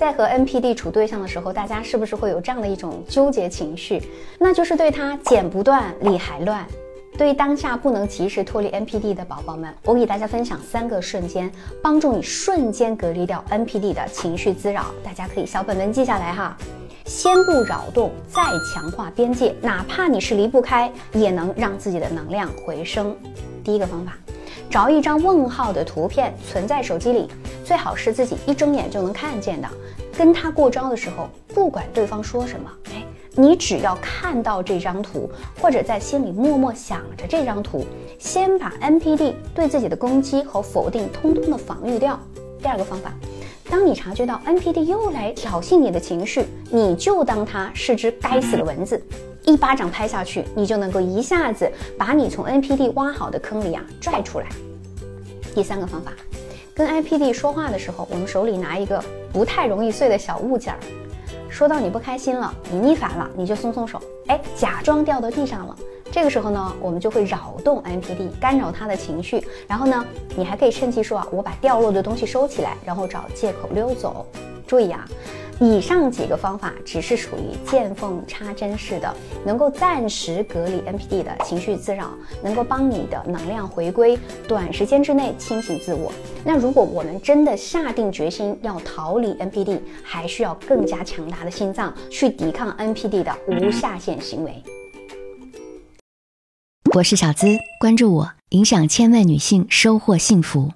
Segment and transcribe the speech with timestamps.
[0.00, 4.02] 在和 NPD 处对象的时候，大家是不是会有这样的一种纠结情绪？
[4.38, 6.66] 那就是对他剪不断，理还乱。
[7.18, 11.52] 对于当下不能及时脱离 NPD 的宝宝们，我给大家分享三个瞬间，
[11.82, 14.86] 帮助你瞬间隔离掉 NPD 的情绪滋扰。
[15.04, 16.56] 大家可以小本本记下来哈。
[17.04, 18.40] 先不扰动，再
[18.72, 23.14] 强化边界，哪怕你是离不开，也能让自己的能量回升。
[23.62, 24.16] 第一个方法，
[24.70, 27.28] 找一张问号的图片存在手机里，
[27.64, 29.68] 最好是自己一睁眼就能看见的。
[30.16, 35.28] 跟他过招的时候，不管对方说什么，哎，你只要看到这张图，
[35.60, 37.84] 或者在心里默默想着这张图，
[38.20, 42.16] 先把 NPD 对自己的攻击和否定通通的防御掉。
[42.62, 43.12] 第二个方法，
[43.68, 49.02] 当你察觉到 NPD 又来挑衅你的情绪，你就当它是只该死的蚊子，
[49.44, 54.46] 一巴掌拍下去，你就能够一下子把你从 NPD 挖好的坑里啊拽出来。
[55.54, 56.12] 第三个方法。
[56.72, 60.80] 跟 IPD 说话的时候，我们手里拿一个不太容易碎的小物件儿，
[61.50, 65.76] 说到你不开心了，你腻烦了，你就松松手，哎，假装掉到地上了。
[66.10, 69.46] 这个时候呢，我们就会扰动 NPD，干扰他的情绪。
[69.66, 70.02] 然后呢，
[70.34, 74.24] 你还可以趁机说啊，我把掉落的东西收起来，然后找借口溜走。
[74.66, 75.06] 注意啊。
[75.62, 86.10] 以上几个方法只是属于见缝插针式的，能够暂时隔离 NPD 的情绪滋扰，能够帮你的能量回归，短时间之内清醒自我。
[86.42, 94.62] 那如果我们真的下定决心要逃离 NPD，还需要更加强大的心脏去抵抗 NPD 的无下限行为。
[96.94, 97.46] 我是小资，
[97.78, 100.70] 关注我，影响千万女性，收获幸福。